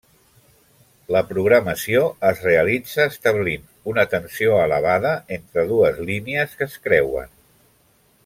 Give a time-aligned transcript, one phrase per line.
[1.15, 7.31] La programació es realitza establint una tensió elevada entre dues línies que es creuen.